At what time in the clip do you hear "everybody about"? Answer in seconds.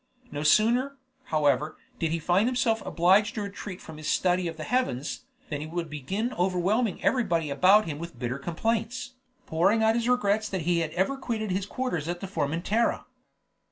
7.03-7.85